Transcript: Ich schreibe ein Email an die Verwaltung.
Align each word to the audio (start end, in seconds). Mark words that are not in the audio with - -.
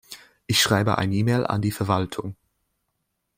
Ich 0.47 0.59
schreibe 0.63 0.97
ein 0.97 1.11
Email 1.11 1.45
an 1.45 1.61
die 1.61 1.69
Verwaltung. 1.69 2.35